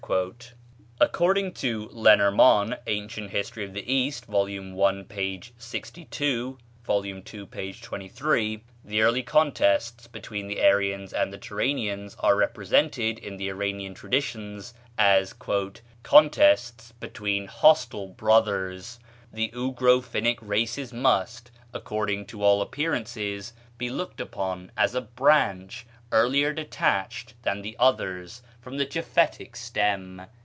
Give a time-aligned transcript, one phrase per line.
[0.99, 4.47] According to Lenormant ("Ancient History of the East," vol.
[4.49, 5.41] i., p.
[5.57, 7.05] 62; vol.
[7.05, 7.71] ii., p.
[7.73, 13.93] 23), the early contests between the Aryans and the Turanians are represented in the Iranian
[13.93, 15.33] traditions as
[16.03, 18.99] "contests between hostile brothers...
[19.31, 25.85] the Ugro Finnish races must, according to all appearances, be looked upon as a branch,
[26.13, 30.21] earlier detached than the others from the Japhetic stem."